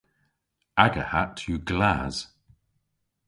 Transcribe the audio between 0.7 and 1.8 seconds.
Aga hatt yw